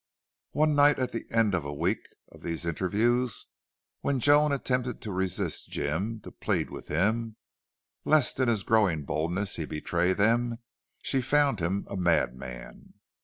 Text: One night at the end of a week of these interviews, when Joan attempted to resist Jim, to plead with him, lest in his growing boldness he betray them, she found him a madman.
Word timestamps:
One 0.53 0.73
night 0.73 0.97
at 0.97 1.11
the 1.11 1.25
end 1.29 1.53
of 1.53 1.63
a 1.63 1.71
week 1.71 2.07
of 2.31 2.41
these 2.41 2.65
interviews, 2.65 3.45
when 3.99 4.19
Joan 4.19 4.51
attempted 4.51 4.99
to 5.03 5.11
resist 5.11 5.69
Jim, 5.69 6.19
to 6.21 6.31
plead 6.31 6.71
with 6.71 6.87
him, 6.87 7.35
lest 8.03 8.39
in 8.39 8.47
his 8.47 8.63
growing 8.63 9.03
boldness 9.03 9.57
he 9.57 9.65
betray 9.67 10.13
them, 10.13 10.57
she 11.03 11.21
found 11.21 11.59
him 11.59 11.85
a 11.87 11.97
madman. 11.97 12.95